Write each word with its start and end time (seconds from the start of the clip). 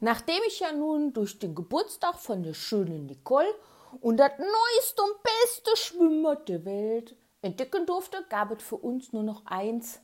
Nachdem 0.00 0.40
ich 0.46 0.60
ja 0.60 0.72
nun 0.72 1.12
durch 1.12 1.40
den 1.40 1.56
Geburtstag 1.56 2.20
von 2.20 2.44
der 2.44 2.54
schönen 2.54 3.06
Nicole 3.06 3.52
und 4.00 4.16
das 4.18 4.30
neueste 4.38 5.02
und 5.02 5.22
beste 5.22 5.76
Schwimmbad 5.76 6.48
der 6.48 6.64
Welt 6.64 7.16
entdecken 7.42 7.84
durfte, 7.84 8.24
gab 8.28 8.52
es 8.52 8.62
für 8.62 8.76
uns 8.76 9.12
nur 9.12 9.24
noch 9.24 9.44
eins: 9.46 10.00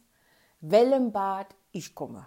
Wellenbad, 0.61 1.55
ich 1.71 1.95
komme. 1.95 2.27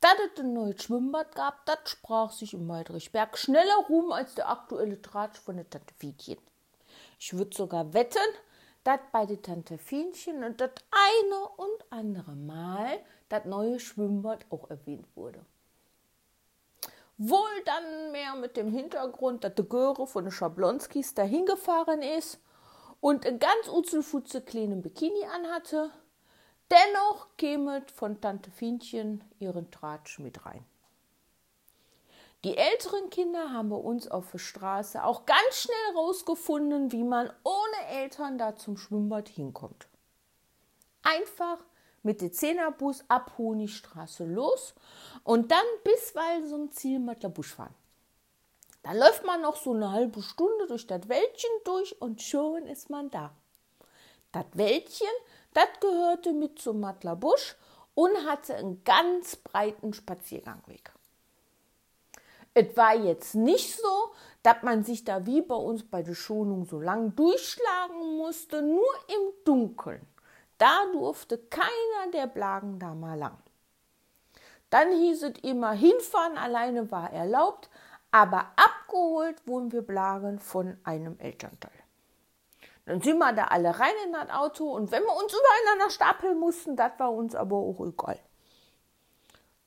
Dass 0.00 0.14
es 0.32 0.40
ein 0.40 0.52
neues 0.52 0.82
Schwimmbad 0.82 1.34
gab, 1.34 1.64
das 1.64 1.78
sprach 1.86 2.32
sich 2.32 2.52
im 2.52 2.68
Waldrichberg 2.68 3.38
schneller 3.38 3.86
rum 3.88 4.12
als 4.12 4.34
der 4.34 4.50
aktuelle 4.50 5.00
Tratsch 5.00 5.38
von 5.38 5.56
der 5.56 5.70
Tante 5.70 5.94
Fietchen. 5.94 6.38
Ich 7.18 7.32
würde 7.32 7.56
sogar 7.56 7.94
wetten, 7.94 8.18
dass 8.84 9.00
bei 9.10 9.24
der 9.24 9.40
Tante 9.40 9.78
Fienchen 9.78 10.44
und 10.44 10.60
das 10.60 10.70
eine 10.90 11.48
und 11.56 11.84
andere 11.90 12.32
Mal 12.32 12.98
das 13.30 13.46
neue 13.46 13.80
Schwimmbad 13.80 14.44
auch 14.50 14.68
erwähnt 14.68 15.06
wurde. 15.14 15.44
Wohl 17.22 17.62
dann 17.66 18.12
mehr 18.12 18.34
mit 18.34 18.56
dem 18.56 18.72
Hintergrund, 18.72 19.44
dass 19.44 19.54
der 19.54 19.66
Göre 19.66 20.06
von 20.06 20.24
den 20.24 20.30
Schablonskis 20.30 21.12
dahin 21.12 21.44
gefahren 21.44 22.00
ist 22.00 22.40
und 23.02 23.26
ein 23.26 23.38
ganz 23.38 23.68
utzelfutze 23.68 24.40
kleinen 24.40 24.80
Bikini 24.80 25.26
anhatte. 25.26 25.90
Dennoch 26.70 27.26
käme 27.36 27.84
von 27.94 28.22
Tante 28.22 28.50
Fienchen 28.50 29.22
ihren 29.38 29.70
Tratsch 29.70 30.18
mit 30.18 30.46
rein. 30.46 30.64
Die 32.42 32.56
älteren 32.56 33.10
Kinder 33.10 33.52
haben 33.52 33.68
bei 33.68 33.76
uns 33.76 34.10
auf 34.10 34.30
der 34.30 34.38
Straße 34.38 35.04
auch 35.04 35.26
ganz 35.26 35.56
schnell 35.56 35.96
rausgefunden, 35.96 36.90
wie 36.90 37.04
man 37.04 37.30
ohne 37.44 38.00
Eltern 38.00 38.38
da 38.38 38.56
zum 38.56 38.78
Schwimmbad 38.78 39.28
hinkommt. 39.28 39.88
Einfach 41.02 41.58
mit 42.02 42.20
dem 42.20 42.32
Zehnerbus 42.32 43.04
ab 43.08 43.32
Honigstraße 43.38 44.24
los 44.24 44.74
und 45.24 45.50
dann 45.50 45.64
bis 45.84 46.14
Walsum 46.14 46.70
Ziel 46.72 46.98
Matterbusch 46.98 47.54
fahren. 47.54 47.74
Da 48.82 48.92
läuft 48.92 49.24
man 49.26 49.42
noch 49.42 49.56
so 49.56 49.74
eine 49.74 49.92
halbe 49.92 50.22
Stunde 50.22 50.66
durch 50.66 50.86
das 50.86 51.08
Wäldchen 51.08 51.50
durch 51.64 52.00
und 52.00 52.22
schon 52.22 52.66
ist 52.66 52.88
man 52.88 53.10
da. 53.10 53.32
Das 54.32 54.46
Wäldchen, 54.54 55.08
das 55.52 55.68
gehörte 55.80 56.32
mit 56.32 56.58
zum 56.58 56.80
Matterbusch 56.80 57.56
und 57.94 58.16
hatte 58.26 58.54
einen 58.54 58.82
ganz 58.84 59.36
breiten 59.36 59.92
Spaziergangweg. 59.92 60.92
Es 62.54 62.76
war 62.76 62.96
jetzt 62.96 63.34
nicht 63.34 63.76
so, 63.76 64.12
dass 64.42 64.62
man 64.62 64.82
sich 64.82 65.04
da 65.04 65.26
wie 65.26 65.42
bei 65.42 65.54
uns 65.54 65.84
bei 65.84 66.02
der 66.02 66.14
Schonung 66.14 66.64
so 66.64 66.80
lang 66.80 67.14
durchschlagen 67.14 68.16
musste, 68.16 68.62
nur 68.62 68.92
im 69.08 69.32
Dunkeln. 69.44 70.06
Da 70.60 70.84
durfte 70.92 71.38
keiner 71.38 72.12
der 72.12 72.26
Blagen 72.26 72.78
da 72.78 72.94
mal 72.94 73.18
lang. 73.18 73.38
Dann 74.68 74.92
hieß 74.92 75.22
es 75.22 75.38
immer, 75.42 75.72
hinfahren 75.72 76.36
alleine 76.36 76.90
war 76.90 77.10
erlaubt, 77.10 77.70
aber 78.10 78.52
abgeholt 78.56 79.36
wurden 79.46 79.72
wir 79.72 79.80
Blagen 79.80 80.38
von 80.38 80.76
einem 80.84 81.18
Elternteil. 81.18 81.72
Dann 82.84 83.00
sind 83.00 83.16
wir 83.16 83.32
da 83.32 83.44
alle 83.44 83.80
rein 83.80 83.94
in 84.04 84.12
das 84.12 84.28
Auto 84.28 84.70
und 84.70 84.92
wenn 84.92 85.02
wir 85.02 85.16
uns 85.16 85.32
übereinander 85.32 85.88
stapeln 85.88 86.38
mussten, 86.38 86.76
das 86.76 86.92
war 86.98 87.10
uns 87.10 87.34
aber 87.34 87.56
auch 87.56 87.80
egal. 87.80 88.20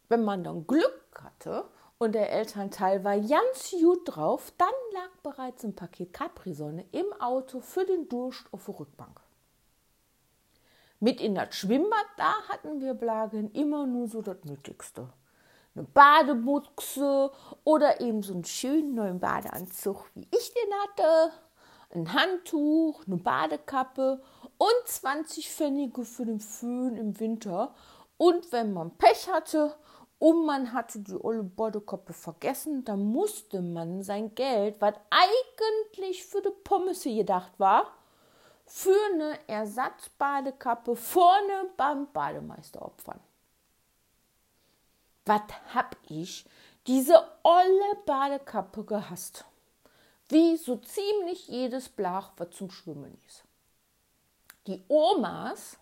Wenn 0.10 0.24
man 0.24 0.44
dann 0.44 0.68
Glück 0.68 1.24
hatte 1.24 1.66
und 1.98 2.14
der 2.14 2.32
Elternteil 2.32 3.04
war 3.04 3.20
ganz 3.20 3.72
gut 3.72 4.02
drauf, 4.06 4.54
dann 4.60 4.70
lag 4.94 5.10
bereits 5.24 5.64
ein 5.64 5.76
Paket 5.76 6.14
Capri-Sonne 6.14 6.86
im 6.92 7.12
Auto 7.20 7.62
für 7.62 7.84
den 7.84 8.08
Durst 8.10 8.46
auf 8.52 8.66
der 8.66 8.80
Rückbank. 8.80 9.20
Mit 11.04 11.20
in 11.20 11.36
das 11.36 11.54
Schwimmbad, 11.54 12.06
da 12.16 12.34
hatten 12.48 12.80
wir 12.80 12.94
Blagen 12.94 13.52
immer 13.52 13.86
nur 13.86 14.08
so 14.08 14.22
das 14.22 14.38
Nötigste. 14.46 15.10
Eine 15.76 15.84
Badebuchse 15.84 17.30
oder 17.66 18.00
eben 18.00 18.24
so 18.24 18.34
einen 18.34 18.46
schönen 18.46 18.96
neuen 18.96 19.20
Badeanzug, 19.20 20.06
wie 20.16 20.26
ich 20.32 20.54
den 20.54 20.74
hatte, 20.82 21.34
ein 21.94 22.14
Handtuch, 22.14 23.06
eine 23.06 23.18
Badekappe 23.18 24.22
und 24.58 24.88
20 24.88 25.52
Pfennige 25.52 26.06
für 26.06 26.24
den 26.24 26.40
Föhn 26.40 26.96
im 26.96 27.20
Winter. 27.20 27.76
Und 28.16 28.54
wenn 28.54 28.72
man 28.72 28.92
Pech 28.92 29.28
hatte 29.28 29.76
und 30.20 30.46
man 30.46 30.72
hatte 30.72 31.00
die 31.00 31.22
olle 31.22 31.44
Badekappe 31.44 32.14
vergessen, 32.14 32.86
dann 32.86 33.04
musste 33.04 33.62
man 33.62 34.04
sein 34.04 34.36
Geld, 34.36 34.80
was 34.80 34.94
eigentlich 35.10 36.26
für 36.26 36.42
die 36.42 36.54
Pommes 36.64 37.04
gedacht 37.04 37.52
war, 37.58 37.92
für 38.76 38.98
eine 39.14 39.38
Ersatzbadekappe 39.48 40.96
vorne 40.96 41.70
beim 41.78 42.12
Bademeister 42.12 42.82
opfern. 42.82 43.20
Was 45.26 45.42
hab 45.76 45.96
ich 46.10 46.44
diese 46.88 47.24
olle 47.44 47.96
Badekappe 48.08 48.84
gehasst? 48.84 49.46
Wie 50.28 50.58
so 50.58 50.78
ziemlich 50.78 51.48
jedes 51.48 51.88
Blach, 51.88 52.32
was 52.38 52.50
zum 52.50 52.72
Schwimmen 52.72 53.16
ist. 53.28 53.44
Die 54.66 54.84
Omas, 54.88 55.78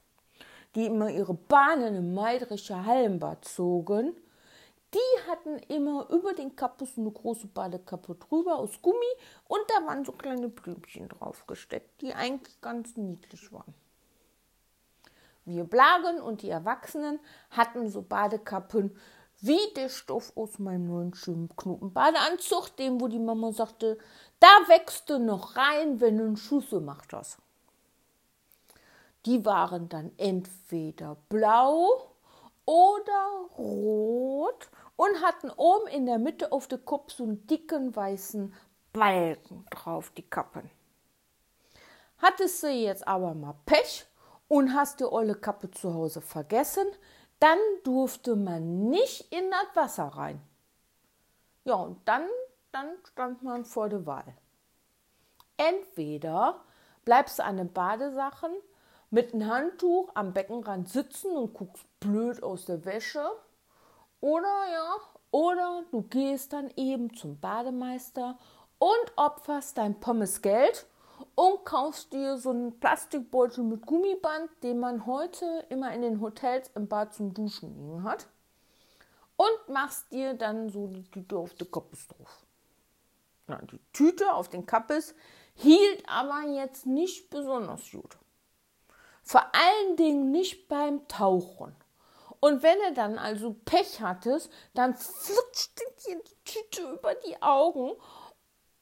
die 0.75 0.87
immer 0.87 1.09
ihre 1.09 1.33
Bahnen 1.33 1.95
im 1.95 2.13
Meidrischer 2.13 2.85
Hallenbad 2.85 3.45
zogen, 3.45 4.17
die 4.93 5.29
hatten 5.29 5.57
immer 5.69 6.09
über 6.09 6.33
den 6.33 6.55
Kappus 6.55 6.97
eine 6.97 7.11
große 7.11 7.47
Badekappe 7.47 8.15
drüber 8.15 8.55
aus 8.57 8.81
Gummi 8.81 8.97
und 9.47 9.61
da 9.67 9.85
waren 9.85 10.03
so 10.03 10.11
kleine 10.11 10.49
Blümchen 10.49 11.07
draufgesteckt, 11.07 12.01
die 12.01 12.13
eigentlich 12.13 12.59
ganz 12.61 12.97
niedlich 12.97 13.51
waren. 13.53 13.73
Wir 15.45 15.63
Blagen 15.63 16.21
und 16.21 16.41
die 16.41 16.49
Erwachsenen 16.49 17.19
hatten 17.49 17.89
so 17.89 18.01
Badekappen 18.01 18.95
wie 19.39 19.73
der 19.75 19.89
Stoff 19.89 20.33
aus 20.35 20.59
meinem 20.59 20.87
neuen 20.87 21.13
schönen 21.15 21.49
Knotenbadeanzug, 21.55 22.75
dem 22.77 23.01
wo 23.01 23.07
die 23.07 23.19
Mama 23.19 23.51
sagte, 23.51 23.97
da 24.39 24.47
wächst 24.67 25.09
du 25.09 25.17
noch 25.17 25.57
rein, 25.57 25.99
wenn 25.99 26.17
du 26.17 26.25
einen 26.25 26.37
Schuss 26.37 26.69
gemacht 26.69 27.11
hast. 27.11 27.39
Die 29.25 29.43
waren 29.45 29.89
dann 29.89 30.11
entweder 30.17 31.17
blau 31.29 32.11
oder 32.65 33.49
rot 33.57 34.69
und 35.01 35.23
hatten 35.23 35.49
oben 35.49 35.87
in 35.87 36.05
der 36.05 36.19
Mitte 36.19 36.51
auf 36.51 36.67
dem 36.67 36.85
Kopf 36.85 37.11
so 37.13 37.23
einen 37.23 37.47
dicken 37.47 37.95
weißen 37.95 38.53
Balken 38.93 39.65
drauf, 39.71 40.11
die 40.15 40.29
Kappen. 40.29 40.69
Hattest 42.19 42.61
du 42.61 42.69
jetzt 42.69 43.07
aber 43.07 43.33
mal 43.33 43.55
Pech 43.65 44.05
und 44.47 44.75
hast 44.75 44.99
die 44.99 45.05
olle 45.05 45.33
Kappe 45.33 45.71
zu 45.71 45.95
Hause 45.95 46.21
vergessen, 46.21 46.85
dann 47.39 47.57
durfte 47.83 48.35
man 48.35 48.91
nicht 48.91 49.33
in 49.33 49.49
das 49.49 49.75
Wasser 49.75 50.03
rein. 50.03 50.39
Ja, 51.63 51.73
und 51.77 52.07
dann, 52.07 52.27
dann 52.71 52.89
stand 53.11 53.41
man 53.41 53.65
vor 53.65 53.89
der 53.89 54.05
Wahl. 54.05 54.35
Entweder 55.57 56.63
bleibst 57.05 57.39
du 57.39 57.43
an 57.43 57.57
den 57.57 57.73
Badesachen 57.73 58.51
mit 59.09 59.33
einem 59.33 59.47
Handtuch 59.47 60.11
am 60.13 60.31
Beckenrand 60.31 60.89
sitzen 60.89 61.35
und 61.35 61.55
guckst 61.55 61.87
blöd 61.99 62.43
aus 62.43 62.65
der 62.65 62.85
Wäsche 62.85 63.31
oder 64.21 64.71
ja, 64.71 64.95
oder 65.31 65.83
du 65.91 66.03
gehst 66.03 66.53
dann 66.53 66.71
eben 66.75 67.13
zum 67.15 67.39
Bademeister 67.39 68.37
und 68.77 69.13
opferst 69.15 69.77
dein 69.77 69.99
Pommes 69.99 70.41
Geld 70.41 70.85
und 71.35 71.65
kaufst 71.65 72.13
dir 72.13 72.37
so 72.37 72.49
einen 72.49 72.79
Plastikbeutel 72.79 73.63
mit 73.63 73.85
Gummiband, 73.85 74.49
den 74.63 74.79
man 74.79 75.05
heute 75.05 75.65
immer 75.69 75.93
in 75.93 76.01
den 76.01 76.21
Hotels 76.21 76.69
im 76.75 76.87
Bad 76.87 77.13
zum 77.13 77.33
Duschen 77.33 77.75
liegen 77.75 78.03
hat. 78.03 78.27
Und 79.37 79.73
machst 79.73 80.11
dir 80.11 80.35
dann 80.35 80.69
so 80.69 80.87
die 80.87 81.03
Tüte 81.09 81.37
auf 81.37 81.53
die 81.55 81.65
Kappes 81.65 82.07
drauf. 82.07 82.45
Na, 83.47 83.59
die 83.63 83.79
Tüte 83.91 84.33
auf 84.33 84.49
den 84.49 84.65
Kappes 84.65 85.15
hielt 85.55 86.07
aber 86.07 86.43
jetzt 86.47 86.85
nicht 86.85 87.29
besonders 87.29 87.89
gut. 87.91 88.17
Vor 89.23 89.41
allen 89.53 89.95
Dingen 89.95 90.31
nicht 90.31 90.67
beim 90.67 91.07
Tauchen. 91.07 91.75
Und 92.41 92.63
wenn 92.63 92.79
er 92.81 92.91
dann 92.91 93.19
also 93.19 93.55
Pech 93.65 94.01
hattest, 94.01 94.51
dann 94.73 94.95
flutschte 94.95 95.83
dir 96.05 96.21
die 96.23 96.43
Tüte 96.43 96.91
über 96.91 97.13
die 97.13 97.41
Augen. 97.41 97.91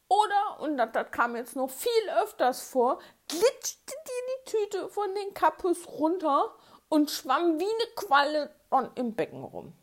Oder, 0.07 0.61
und 0.61 0.77
das, 0.77 0.89
das 0.94 1.11
kam 1.11 1.35
jetzt 1.35 1.56
noch 1.57 1.69
viel 1.69 2.09
öfters 2.23 2.61
vor, 2.61 3.00
glitschte 3.27 3.94
dir 3.94 4.23
die 4.47 4.51
Tüte 4.51 4.89
von 4.89 5.13
den 5.13 5.33
Kappes 5.33 5.88
runter 5.88 6.56
und 6.88 7.11
schwamm 7.11 7.59
wie 7.59 7.65
eine 7.65 7.95
Qualle 7.95 8.56
im 8.95 9.13
Becken 9.13 9.44
rum. 9.44 9.73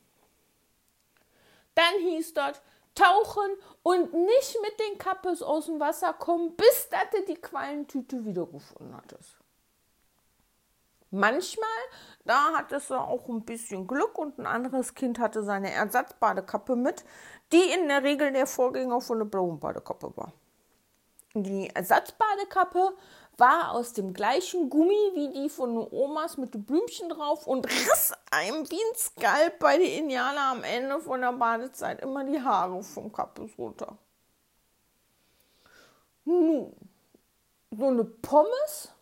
Dann 1.75 2.01
hieß 2.01 2.33
das, 2.33 2.63
tauchen 2.95 3.59
und 3.83 4.15
nicht 4.15 4.59
mit 4.63 4.81
den 4.81 4.99
Kappes 4.99 5.43
aus 5.43 5.67
dem 5.67 5.79
Wasser 5.79 6.15
kommen, 6.15 6.57
bis 6.57 6.89
du 6.89 7.23
die 7.29 7.41
Quallentüte 7.41 8.25
wiedergefunden 8.25 8.97
hattest. 8.97 9.37
Manchmal, 11.17 11.69
da 12.27 12.53
hattest 12.59 12.91
du 12.91 12.95
auch 12.95 13.27
ein 13.29 13.43
bisschen 13.43 13.87
Glück 13.87 14.19
und 14.19 14.39
ein 14.39 14.47
anderes 14.47 14.95
Kind 14.95 15.19
hatte 15.19 15.43
seine 15.43 15.73
Ersatzbadekappe 15.73 16.77
mit, 16.77 17.05
die 17.53 17.73
in 17.73 17.89
der 17.89 18.03
Regel 18.03 18.33
der 18.33 18.47
Vorgänger 18.47 19.01
von 19.01 19.19
der 19.19 19.25
blauen 19.25 19.59
Badekappe 19.59 20.15
war. 20.15 20.33
Die 21.33 21.71
Ersatzbadekappe 21.75 22.97
war 23.39 23.73
aus 23.73 23.95
dem 23.95 24.13
gleichen 24.13 24.69
Gummi 24.69 25.11
wie 25.15 25.33
die 25.33 25.49
von 25.49 25.75
den 25.75 25.89
Omas 25.91 26.37
mit 26.37 26.53
den 26.53 26.65
Blümchen 26.65 27.09
drauf 27.09 27.47
und 27.47 27.67
riss 27.67 28.13
einem 28.31 28.71
wie 28.71 28.77
ein 28.77 28.97
Skalp 28.97 29.59
bei 29.59 29.79
den 29.79 30.05
Indianern 30.05 30.59
am 30.59 30.65
Ende 30.65 31.01
von 31.01 31.23
der 31.23 31.33
Badezeit 31.33 32.03
immer 32.03 32.25
die 32.25 32.41
Haare 32.41 32.83
vom 32.83 33.11
Kappes 33.11 33.57
runter. 33.57 33.97
Nun, 36.27 36.75
so 37.71 37.87
eine 37.87 38.05
Pommes, 38.05 38.93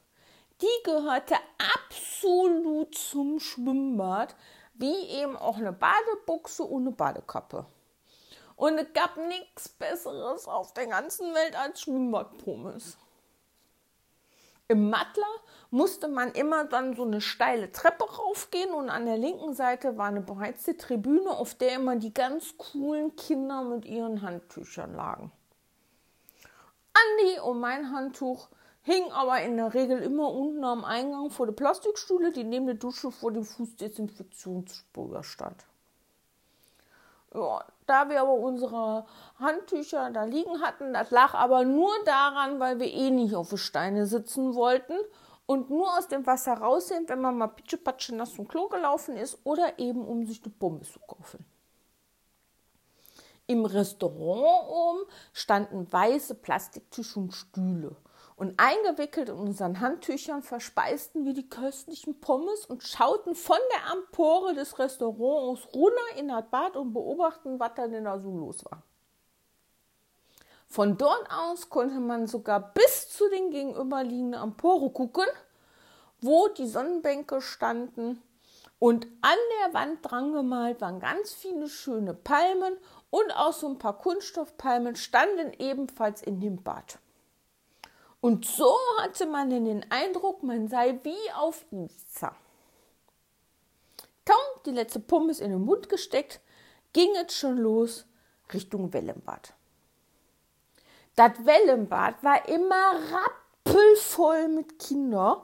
die 0.60 0.82
gehörte 0.84 1.34
absolut 1.76 2.94
zum 2.94 3.40
Schwimmbad, 3.40 4.34
wie 4.74 5.06
eben 5.08 5.36
auch 5.36 5.56
eine 5.56 5.72
Badebuchse 5.72 6.64
und 6.64 6.82
eine 6.82 6.92
Badekappe. 6.92 7.66
Und 8.56 8.78
es 8.78 8.92
gab 8.92 9.16
nichts 9.16 9.68
Besseres 9.68 10.46
auf 10.46 10.72
der 10.74 10.86
ganzen 10.86 11.34
Welt 11.34 11.58
als 11.58 11.80
Schwimmbadpommes. 11.82 12.96
Im 14.66 14.88
Mattler 14.88 15.26
musste 15.70 16.08
man 16.08 16.32
immer 16.32 16.64
dann 16.64 16.96
so 16.96 17.02
eine 17.02 17.20
steile 17.20 17.70
Treppe 17.70 18.04
raufgehen 18.04 18.72
und 18.72 18.88
an 18.88 19.04
der 19.04 19.18
linken 19.18 19.52
Seite 19.52 19.98
war 19.98 20.06
eine 20.06 20.22
beheizte 20.22 20.76
Tribüne, 20.76 21.30
auf 21.30 21.54
der 21.54 21.74
immer 21.74 21.96
die 21.96 22.14
ganz 22.14 22.56
coolen 22.56 23.14
Kinder 23.16 23.62
mit 23.62 23.84
ihren 23.84 24.22
Handtüchern 24.22 24.94
lagen. 24.94 25.32
Andi 26.94 27.40
und 27.40 27.60
mein 27.60 27.92
Handtuch 27.92 28.48
hing 28.84 29.10
aber 29.12 29.40
in 29.40 29.56
der 29.56 29.74
Regel 29.74 29.98
immer 30.00 30.30
unten 30.30 30.62
am 30.62 30.84
Eingang 30.84 31.30
vor 31.30 31.46
der 31.46 31.54
Plastikstühle, 31.54 32.32
die 32.32 32.44
neben 32.44 32.66
der 32.66 32.76
Dusche 32.76 33.10
vor 33.10 33.32
dem 33.32 33.44
Fußdesinfektionsspur 33.44 35.24
stand. 35.24 35.64
Ja, 37.34 37.64
da 37.86 38.08
wir 38.08 38.20
aber 38.20 38.34
unsere 38.34 39.06
Handtücher 39.40 40.10
da 40.10 40.24
liegen 40.24 40.60
hatten, 40.60 40.92
das 40.92 41.10
lag 41.10 41.34
aber 41.34 41.64
nur 41.64 41.90
daran, 42.04 42.60
weil 42.60 42.78
wir 42.78 42.86
eh 42.86 43.10
nicht 43.10 43.34
auf 43.34 43.58
Steine 43.58 44.06
sitzen 44.06 44.54
wollten 44.54 44.94
und 45.46 45.70
nur 45.70 45.96
aus 45.98 46.06
dem 46.06 46.26
Wasser 46.26 46.54
raus 46.54 46.88
sind, 46.88 47.08
wenn 47.08 47.20
man 47.20 47.36
mal 47.36 47.48
pitschepatsche 47.48 48.14
nass 48.14 48.34
zum 48.34 48.46
Klo 48.46 48.68
gelaufen 48.68 49.16
ist 49.16 49.38
oder 49.44 49.78
eben 49.78 50.06
um 50.06 50.26
sich 50.26 50.42
eine 50.44 50.52
Bombe 50.52 50.84
zu 50.84 51.00
kaufen. 51.00 51.44
Im 53.46 53.64
Restaurant 53.64 54.68
oben 54.68 55.10
standen 55.32 55.92
weiße 55.92 56.34
Plastiktische 56.36 57.18
und 57.18 57.32
Stühle. 57.32 57.96
Und 58.36 58.54
eingewickelt 58.58 59.28
in 59.28 59.36
unseren 59.36 59.80
Handtüchern 59.80 60.42
verspeisten 60.42 61.24
wir 61.24 61.34
die 61.34 61.48
köstlichen 61.48 62.20
Pommes 62.20 62.66
und 62.66 62.82
schauten 62.82 63.36
von 63.36 63.58
der 63.72 63.92
Empore 63.92 64.54
des 64.54 64.78
Restaurants 64.78 65.68
runter 65.72 66.18
in 66.18 66.28
das 66.28 66.44
Bad 66.50 66.76
und 66.76 66.92
beobachten, 66.92 67.60
was 67.60 67.72
da 67.76 67.86
denn 67.86 68.04
da 68.04 68.18
so 68.18 68.36
los 68.36 68.64
war. 68.64 68.82
Von 70.66 70.98
dort 70.98 71.30
aus 71.30 71.70
konnte 71.70 72.00
man 72.00 72.26
sogar 72.26 72.72
bis 72.74 73.08
zu 73.08 73.28
den 73.30 73.52
gegenüberliegenden 73.52 74.42
Empore 74.42 74.90
gucken, 74.90 75.26
wo 76.20 76.48
die 76.48 76.66
Sonnenbänke 76.66 77.40
standen. 77.40 78.20
Und 78.80 79.06
an 79.20 79.38
der 79.62 79.74
Wand 79.74 79.98
dran 80.02 80.32
gemalt 80.32 80.80
waren 80.80 80.98
ganz 80.98 81.32
viele 81.32 81.68
schöne 81.68 82.12
Palmen 82.12 82.76
und 83.10 83.36
auch 83.36 83.52
so 83.52 83.68
ein 83.68 83.78
paar 83.78 83.96
Kunststoffpalmen 83.96 84.96
standen 84.96 85.52
ebenfalls 85.60 86.22
in 86.22 86.40
dem 86.40 86.62
Bad. 86.64 86.98
Und 88.24 88.46
so 88.46 88.74
hatte 89.02 89.26
man 89.26 89.50
den 89.50 89.84
Eindruck, 89.90 90.42
man 90.42 90.66
sei 90.66 90.98
wie 91.02 91.30
auf 91.36 91.66
Ibiza. 91.70 92.34
Kaum 94.24 94.62
die 94.64 94.70
letzte 94.70 94.98
Pommes 94.98 95.40
in 95.40 95.50
den 95.50 95.62
Mund 95.62 95.90
gesteckt, 95.90 96.40
ging 96.94 97.10
es 97.16 97.36
schon 97.36 97.58
los 97.58 98.06
Richtung 98.50 98.94
Wellenbad. 98.94 99.52
Das 101.16 101.32
Wellenbad 101.44 102.24
war 102.24 102.48
immer 102.48 102.92
rappelvoll 103.66 104.48
mit 104.48 104.78
Kindern 104.78 105.42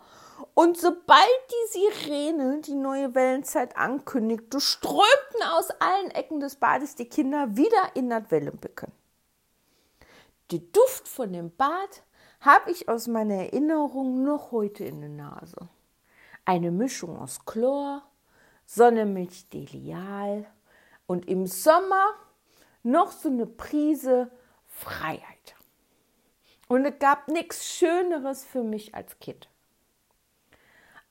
und 0.54 0.78
sobald 0.80 1.28
die 1.50 1.80
Sirene 2.06 2.62
die 2.62 2.76
neue 2.76 3.14
Wellenzeit 3.14 3.76
ankündigte, 3.76 4.58
strömten 4.58 5.42
aus 5.52 5.68
allen 5.80 6.12
Ecken 6.12 6.40
des 6.40 6.56
Bades 6.56 6.94
die 6.94 7.10
Kinder 7.10 7.58
wieder 7.58 7.90
in 7.92 8.08
das 8.08 8.30
Wellenbecken. 8.30 8.90
Der 10.50 10.60
Duft 10.60 11.06
von 11.08 11.34
dem 11.34 11.54
Bad 11.54 12.04
habe 12.40 12.70
ich 12.70 12.88
aus 12.88 13.06
meiner 13.06 13.34
Erinnerung 13.34 14.22
noch 14.24 14.50
heute 14.50 14.84
in 14.84 15.00
der 15.00 15.10
Nase. 15.10 15.68
Eine 16.44 16.70
Mischung 16.70 17.18
aus 17.18 17.44
Chlor, 17.44 18.02
Sonnemilch 18.64 19.48
Delial 19.50 20.46
und 21.06 21.28
im 21.28 21.46
Sommer 21.46 22.14
noch 22.82 23.12
so 23.12 23.28
eine 23.28 23.46
Prise 23.46 24.30
Freiheit. 24.66 25.54
Und 26.68 26.86
es 26.86 26.98
gab 26.98 27.28
nichts 27.28 27.66
Schöneres 27.66 28.44
für 28.44 28.62
mich 28.62 28.94
als 28.94 29.18
Kind. 29.18 29.48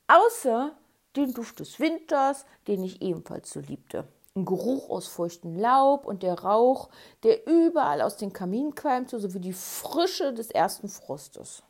Außer 0.08 0.76
den 1.16 1.34
Duft 1.34 1.60
des 1.60 1.80
Winters, 1.80 2.46
den 2.68 2.84
ich 2.84 3.02
ebenfalls 3.02 3.52
so 3.52 3.60
liebte 3.60 4.08
ein 4.40 4.46
Geruch 4.46 4.90
aus 4.90 5.08
feuchtem 5.08 5.56
Laub 5.56 6.06
und 6.06 6.24
der 6.24 6.40
Rauch, 6.40 6.90
der 7.24 7.48
überall 7.48 8.02
aus 8.02 8.18
den 8.18 8.34
Kaminen 8.34 8.76
qualmte, 8.76 9.20
sowie 9.20 9.40
die 9.40 9.54
Frische 9.54 10.34
des 10.34 10.52
ersten 10.52 10.90
Frostes. 10.90 11.64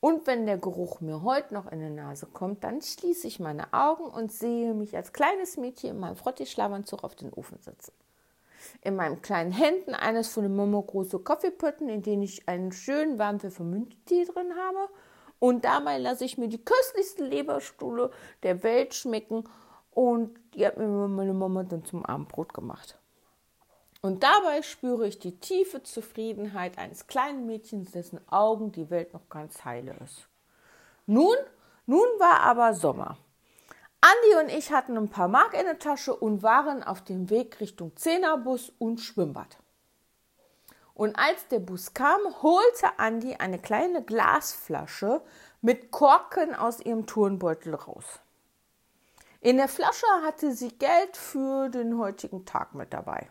Und 0.00 0.26
wenn 0.26 0.46
der 0.46 0.58
Geruch 0.58 1.00
mir 1.00 1.22
heute 1.22 1.54
noch 1.54 1.70
in 1.70 1.80
die 1.80 1.90
Nase 1.90 2.26
kommt, 2.26 2.62
dann 2.64 2.80
schließe 2.82 3.26
ich 3.26 3.40
meine 3.40 3.72
Augen 3.72 4.04
und 4.04 4.30
sehe 4.30 4.74
mich 4.74 4.94
als 4.94 5.12
kleines 5.12 5.56
Mädchen 5.56 5.90
in 5.90 6.00
meinem 6.00 6.16
Frotti-Schlafanzug 6.16 7.02
auf 7.02 7.14
den 7.14 7.32
Ofen 7.32 7.58
sitzen. 7.60 7.92
In 8.82 8.96
meinen 8.96 9.22
kleinen 9.22 9.52
Händen 9.52 9.94
eines 9.94 10.28
von 10.28 10.42
den 10.42 10.54
Momo 10.54 10.82
große 10.82 11.18
Kaffeepötten, 11.20 11.88
in 11.88 12.02
denen 12.02 12.22
ich 12.22 12.48
einen 12.48 12.72
schönen 12.72 13.18
warmen 13.18 13.40
Pfefferminztee 13.40 14.24
drin 14.26 14.52
habe. 14.56 14.88
Und 15.38 15.64
dabei 15.64 15.98
lasse 15.98 16.24
ich 16.24 16.38
mir 16.38 16.48
die 16.48 16.64
köstlichste 16.64 17.24
Leberstuhle 17.24 18.10
der 18.42 18.62
Welt 18.62 18.94
schmecken 18.94 19.44
und 19.96 20.38
die 20.52 20.66
hat 20.66 20.76
mir 20.76 20.86
meine 20.86 21.32
Mama 21.32 21.62
dann 21.62 21.82
zum 21.86 22.04
Abendbrot 22.04 22.52
gemacht. 22.52 22.98
Und 24.02 24.22
dabei 24.22 24.60
spüre 24.60 25.08
ich 25.08 25.18
die 25.18 25.40
tiefe 25.40 25.82
Zufriedenheit 25.82 26.76
eines 26.76 27.06
kleinen 27.06 27.46
Mädchens, 27.46 27.92
dessen 27.92 28.20
Augen 28.30 28.72
die 28.72 28.90
Welt 28.90 29.14
noch 29.14 29.30
ganz 29.30 29.64
heile 29.64 29.96
ist. 30.04 30.28
Nun, 31.06 31.34
nun 31.86 32.06
war 32.18 32.40
aber 32.40 32.74
Sommer. 32.74 33.16
Andi 34.02 34.44
und 34.44 34.58
ich 34.58 34.70
hatten 34.70 34.98
ein 34.98 35.08
paar 35.08 35.28
Mark 35.28 35.54
in 35.54 35.64
der 35.64 35.78
Tasche 35.78 36.14
und 36.14 36.42
waren 36.42 36.82
auf 36.82 37.02
dem 37.02 37.30
Weg 37.30 37.58
Richtung 37.60 37.96
Zehnerbus 37.96 38.74
und 38.78 39.00
Schwimmbad. 39.00 39.56
Und 40.92 41.18
als 41.18 41.48
der 41.48 41.60
Bus 41.60 41.94
kam, 41.94 42.20
holte 42.42 42.98
Andi 42.98 43.36
eine 43.36 43.58
kleine 43.58 44.02
Glasflasche 44.02 45.22
mit 45.62 45.90
Korken 45.90 46.54
aus 46.54 46.80
ihrem 46.80 47.06
Turnbeutel 47.06 47.74
raus. 47.74 48.20
In 49.40 49.58
der 49.58 49.68
Flasche 49.68 50.06
hatte 50.22 50.52
sie 50.52 50.70
Geld 50.70 51.16
für 51.16 51.68
den 51.68 51.98
heutigen 51.98 52.44
Tag 52.44 52.74
mit 52.74 52.92
dabei. 52.92 53.28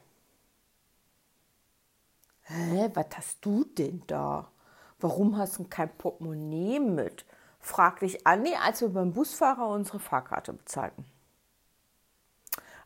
Hä, 2.43 2.91
was 2.93 3.07
hast 3.15 3.43
du 3.43 3.63
denn 3.63 4.03
da? 4.07 4.51
Warum 4.99 5.37
hast 5.37 5.57
du 5.57 5.63
kein 5.65 5.95
Portemonnaie 5.97 6.79
mit? 6.79 7.25
fragte 7.59 8.05
ich 8.05 8.27
Andi, 8.27 8.53
als 8.55 8.81
wir 8.81 8.89
beim 8.89 9.13
Busfahrer 9.13 9.67
unsere 9.69 9.99
Fahrkarte 9.99 10.53
bezahlten. 10.53 11.05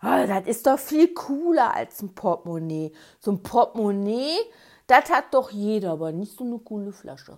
Oh, 0.02 0.26
das 0.26 0.48
ist 0.48 0.66
doch 0.66 0.80
viel 0.80 1.14
cooler 1.14 1.74
als 1.74 2.02
ein 2.02 2.16
Portemonnaie. 2.16 2.94
So 3.20 3.32
ein 3.32 3.44
Portemonnaie, 3.44 4.38
das 4.88 5.10
hat 5.10 5.34
doch 5.34 5.52
jeder, 5.52 5.92
aber 5.92 6.14
nicht 6.14 6.38
so 6.38 6.46
eine 6.46 6.60
coole 6.60 6.94
Flasche. 6.94 7.38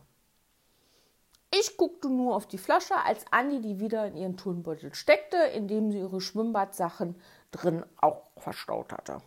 Ich 1.62 1.78
guckte 1.78 2.10
nur 2.10 2.36
auf 2.36 2.48
die 2.48 2.58
Flasche, 2.58 2.96
als 3.06 3.24
Andi 3.30 3.62
die 3.62 3.80
wieder 3.80 4.08
in 4.08 4.18
ihren 4.18 4.36
Turnbeutel 4.36 4.96
steckte, 4.96 5.38
in 5.38 5.68
dem 5.68 5.92
sie 5.92 6.00
ihre 6.00 6.20
Schwimmbadsachen 6.20 7.16
drin 7.52 7.86
auch 7.98 8.32
verstaut 8.38 8.92
hatte. 8.92 9.22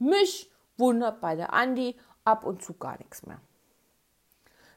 Mich 0.00 0.50
wundert 0.76 1.20
bei 1.20 1.36
der 1.36 1.52
Andi 1.52 1.96
ab 2.24 2.44
und 2.44 2.64
zu 2.64 2.74
gar 2.74 2.98
nichts 2.98 3.24
mehr. 3.26 3.40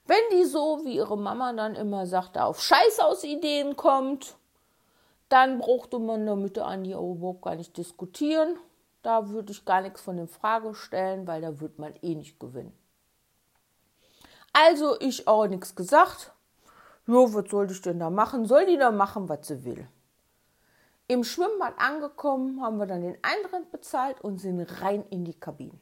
Wenn 0.06 0.22
die 0.32 0.44
so, 0.44 0.82
wie 0.84 0.98
ihre 0.98 1.18
Mama 1.18 1.54
dann 1.54 1.74
immer 1.74 2.06
sagte, 2.06 2.44
auf 2.44 2.62
Scheiß 2.62 3.00
aus 3.00 3.24
Ideen 3.24 3.76
kommt, 3.76 4.36
dann 5.30 5.58
brauchte 5.58 5.98
man 5.98 6.24
damit 6.28 6.56
der 6.56 6.68
Andi 6.68 6.94
auch 6.94 7.14
überhaupt 7.14 7.42
gar 7.42 7.56
nicht 7.56 7.76
diskutieren. 7.78 8.60
Da 9.02 9.30
würde 9.30 9.54
ich 9.54 9.66
gar 9.66 9.82
nichts 9.82 10.02
von 10.02 10.18
den 10.18 10.28
Frage 10.28 10.76
stellen, 10.76 11.26
weil 11.26 11.42
da 11.42 11.60
wird 11.60 11.80
man 11.80 11.96
eh 12.04 12.14
nicht 12.14 12.40
gewinnen. 12.40 12.78
Also 14.52 15.00
ich 15.00 15.28
auch 15.28 15.48
nichts 15.48 15.74
gesagt. 15.74 16.33
Jo, 17.06 17.34
was 17.34 17.50
soll 17.50 17.70
ich 17.70 17.82
denn 17.82 18.00
da 18.00 18.10
machen? 18.10 18.46
Soll 18.46 18.66
die 18.66 18.78
da 18.78 18.92
machen, 18.92 19.28
was 19.28 19.48
sie 19.48 19.66
will? 19.66 19.88
Im 21.08 21.24
Schwimmbad 21.24 21.74
angekommen, 21.78 22.62
haben 22.62 22.78
wir 22.78 22.86
dann 22.86 23.02
den 23.02 23.18
Eintritt 23.22 23.72
bezahlt 23.72 24.22
und 24.22 24.40
sind 24.40 24.62
rein 24.82 25.04
in 25.10 25.26
die 25.26 25.38
Kabinen. 25.38 25.82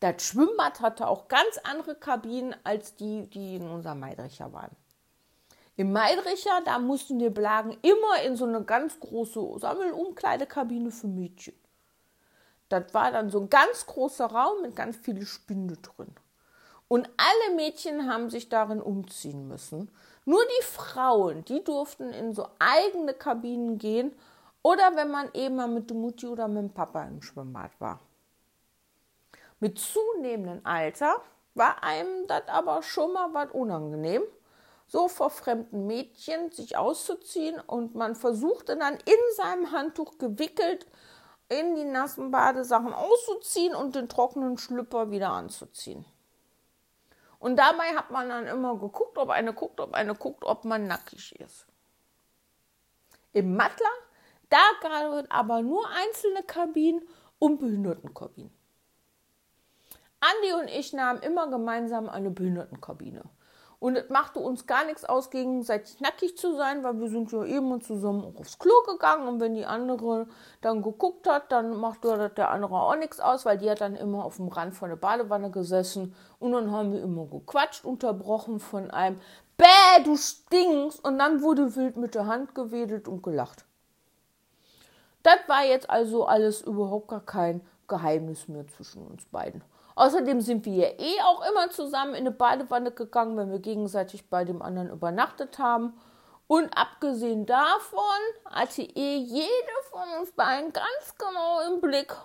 Das 0.00 0.22
Schwimmbad 0.22 0.80
hatte 0.80 1.08
auch 1.08 1.28
ganz 1.28 1.58
andere 1.64 1.94
Kabinen 1.94 2.54
als 2.62 2.96
die, 2.96 3.28
die 3.28 3.56
in 3.56 3.68
unserem 3.68 4.00
Maidricher 4.00 4.52
waren. 4.52 4.76
Im 5.76 5.92
Maidricher, 5.92 6.60
da 6.66 6.78
mussten 6.78 7.18
wir 7.20 7.30
Blagen 7.30 7.76
immer 7.80 8.22
in 8.26 8.36
so 8.36 8.44
eine 8.44 8.62
ganz 8.62 9.00
große 9.00 9.58
Sammelumkleidekabine 9.58 10.90
für 10.90 11.06
Mädchen. 11.06 11.54
Das 12.68 12.92
war 12.92 13.10
dann 13.10 13.30
so 13.30 13.40
ein 13.40 13.48
ganz 13.48 13.86
großer 13.86 14.26
Raum 14.26 14.62
mit 14.62 14.76
ganz 14.76 14.96
vielen 14.96 15.24
Spinde 15.24 15.78
drin. 15.78 16.14
Und 16.92 17.08
alle 17.18 17.54
Mädchen 17.54 18.10
haben 18.10 18.30
sich 18.30 18.48
darin 18.48 18.82
umziehen 18.82 19.46
müssen. 19.46 19.92
Nur 20.24 20.42
die 20.44 20.64
Frauen, 20.64 21.44
die 21.44 21.62
durften 21.62 22.12
in 22.12 22.34
so 22.34 22.48
eigene 22.58 23.14
Kabinen 23.14 23.78
gehen 23.78 24.12
oder 24.62 24.96
wenn 24.96 25.08
man 25.08 25.30
eben 25.32 25.54
mal 25.54 25.68
mit 25.68 25.88
der 25.88 25.96
Mutti 25.96 26.26
oder 26.26 26.48
mit 26.48 26.64
dem 26.64 26.74
Papa 26.74 27.04
im 27.04 27.22
Schwimmbad 27.22 27.70
war. 27.78 28.00
Mit 29.60 29.78
zunehmendem 29.78 30.66
Alter 30.66 31.14
war 31.54 31.80
einem 31.84 32.26
das 32.26 32.48
aber 32.48 32.82
schon 32.82 33.12
mal 33.12 33.32
was 33.34 33.52
unangenehm, 33.52 34.22
so 34.88 35.06
vor 35.06 35.30
fremden 35.30 35.86
Mädchen 35.86 36.50
sich 36.50 36.76
auszuziehen 36.76 37.60
und 37.60 37.94
man 37.94 38.16
versuchte 38.16 38.76
dann 38.76 38.94
in 38.94 39.36
seinem 39.36 39.70
Handtuch 39.70 40.18
gewickelt 40.18 40.88
in 41.48 41.76
die 41.76 41.84
nassen 41.84 42.32
Badesachen 42.32 42.92
auszuziehen 42.92 43.76
und 43.76 43.94
den 43.94 44.08
trockenen 44.08 44.58
Schlüpper 44.58 45.12
wieder 45.12 45.30
anzuziehen. 45.30 46.04
Und 47.40 47.56
dabei 47.56 47.96
hat 47.96 48.10
man 48.10 48.28
dann 48.28 48.46
immer 48.46 48.78
geguckt, 48.78 49.16
ob 49.16 49.30
eine 49.30 49.54
guckt, 49.54 49.80
ob 49.80 49.94
eine 49.94 50.14
guckt, 50.14 50.44
ob 50.44 50.66
man 50.66 50.86
nackig 50.86 51.40
ist. 51.40 51.66
Im 53.32 53.56
Mattler, 53.56 53.88
da 54.50 54.58
gab 54.82 55.14
es 55.14 55.30
aber 55.30 55.62
nur 55.62 55.88
einzelne 55.88 56.42
Kabinen 56.42 57.02
und 57.38 57.58
Behindertenkabinen. 57.58 58.52
Andi 60.20 60.52
und 60.52 60.68
ich 60.68 60.92
nahmen 60.92 61.22
immer 61.22 61.48
gemeinsam 61.48 62.10
eine 62.10 62.30
Behindertenkabine. 62.30 63.22
Und 63.80 63.96
es 63.96 64.10
machte 64.10 64.40
uns 64.40 64.66
gar 64.66 64.84
nichts 64.84 65.06
aus, 65.06 65.30
gegenseitig 65.30 66.00
nackig 66.00 66.36
zu 66.36 66.54
sein, 66.54 66.84
weil 66.84 67.00
wir 67.00 67.08
sind 67.08 67.32
ja 67.32 67.44
eben 67.44 67.80
zusammen 67.80 68.36
aufs 68.38 68.58
Klo 68.58 68.74
gegangen 68.86 69.26
und 69.26 69.40
wenn 69.40 69.54
die 69.54 69.64
andere 69.64 70.26
dann 70.60 70.82
geguckt 70.82 71.26
hat, 71.26 71.50
dann 71.50 71.74
machte 71.76 72.30
der 72.36 72.50
andere 72.50 72.74
auch 72.74 72.96
nichts 72.96 73.20
aus, 73.20 73.46
weil 73.46 73.56
die 73.56 73.70
hat 73.70 73.80
dann 73.80 73.96
immer 73.96 74.26
auf 74.26 74.36
dem 74.36 74.48
Rand 74.48 74.74
von 74.74 74.90
der 74.90 74.96
Badewanne 74.96 75.50
gesessen 75.50 76.14
und 76.38 76.52
dann 76.52 76.70
haben 76.70 76.92
wir 76.92 77.02
immer 77.02 77.24
gequatscht, 77.24 77.86
unterbrochen 77.86 78.60
von 78.60 78.90
einem 78.90 79.18
Bäh, 79.56 80.04
du 80.04 80.14
stinkst 80.14 81.02
und 81.02 81.18
dann 81.18 81.40
wurde 81.40 81.74
wild 81.74 81.96
mit 81.96 82.14
der 82.14 82.26
Hand 82.26 82.54
gewedelt 82.54 83.08
und 83.08 83.22
gelacht. 83.22 83.64
Das 85.22 85.38
war 85.46 85.64
jetzt 85.64 85.88
also 85.88 86.26
alles 86.26 86.60
überhaupt 86.60 87.08
gar 87.08 87.24
kein 87.24 87.62
Geheimnis 87.88 88.46
mehr 88.46 88.66
zwischen 88.68 89.06
uns 89.06 89.24
beiden. 89.24 89.62
Außerdem 90.00 90.40
sind 90.40 90.64
wir 90.64 90.72
ja 90.76 90.88
eh 90.98 91.20
auch 91.26 91.46
immer 91.46 91.68
zusammen 91.68 92.14
in 92.14 92.20
eine 92.20 92.30
Badewanne 92.30 92.90
gegangen, 92.90 93.36
wenn 93.36 93.50
wir 93.50 93.58
gegenseitig 93.58 94.30
bei 94.30 94.46
dem 94.46 94.62
anderen 94.62 94.88
übernachtet 94.88 95.58
haben. 95.58 95.92
Und 96.46 96.74
abgesehen 96.74 97.44
davon 97.44 98.00
hatte 98.46 98.80
eh 98.80 99.18
jede 99.18 99.76
von 99.90 100.08
uns 100.18 100.32
beiden 100.32 100.72
ganz 100.72 101.18
genau 101.18 101.60
im 101.68 101.82
Blick, 101.82 102.16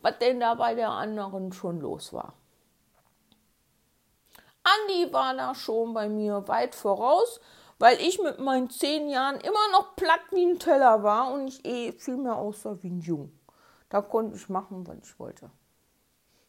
was 0.00 0.16
denn 0.20 0.40
da 0.40 0.54
bei 0.54 0.74
der 0.74 0.88
anderen 0.88 1.52
schon 1.52 1.80
los 1.80 2.14
war. 2.14 2.32
Andi 4.62 5.12
war 5.12 5.34
da 5.34 5.54
schon 5.54 5.92
bei 5.92 6.08
mir 6.08 6.48
weit 6.48 6.74
voraus, 6.74 7.42
weil 7.78 8.00
ich 8.00 8.22
mit 8.22 8.38
meinen 8.38 8.70
zehn 8.70 9.10
Jahren 9.10 9.38
immer 9.40 9.68
noch 9.72 9.96
platt 9.96 10.22
wie 10.30 10.46
ein 10.46 10.58
Teller 10.58 11.02
war 11.02 11.30
und 11.30 11.48
ich 11.48 11.62
eh 11.62 11.92
viel 11.92 12.16
mehr 12.16 12.36
aussah 12.36 12.78
wie 12.80 12.88
ein 12.88 13.00
Jung. 13.00 13.38
Da 13.90 14.00
konnte 14.00 14.38
ich 14.38 14.48
machen, 14.48 14.86
was 14.86 14.96
ich 15.02 15.18
wollte. 15.18 15.50